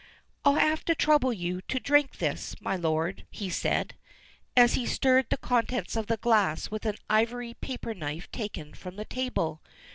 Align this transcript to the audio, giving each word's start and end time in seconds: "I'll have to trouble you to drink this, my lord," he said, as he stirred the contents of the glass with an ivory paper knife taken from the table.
"I'll 0.43 0.55
have 0.55 0.83
to 0.85 0.95
trouble 0.95 1.31
you 1.31 1.61
to 1.67 1.79
drink 1.79 2.17
this, 2.17 2.59
my 2.59 2.75
lord," 2.75 3.23
he 3.29 3.51
said, 3.51 3.93
as 4.57 4.73
he 4.73 4.87
stirred 4.87 5.27
the 5.29 5.37
contents 5.37 5.95
of 5.95 6.07
the 6.07 6.17
glass 6.17 6.71
with 6.71 6.87
an 6.87 6.95
ivory 7.07 7.53
paper 7.53 7.93
knife 7.93 8.27
taken 8.31 8.73
from 8.73 8.95
the 8.95 9.05
table. 9.05 9.61